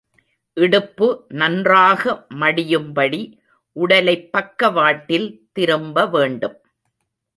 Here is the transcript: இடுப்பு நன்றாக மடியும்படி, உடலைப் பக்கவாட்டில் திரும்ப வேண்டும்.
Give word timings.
இடுப்பு 0.57 1.07
நன்றாக 1.29 2.25
மடியும்படி, 2.39 3.21
உடலைப் 3.75 4.31
பக்கவாட்டில் 4.31 5.29
திரும்ப 5.51 6.07
வேண்டும். 6.07 6.57